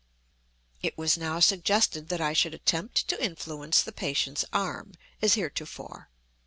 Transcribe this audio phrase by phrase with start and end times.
[0.81, 6.09] It was now suggested that I should attempt to influence the patient's arm, as heretofore.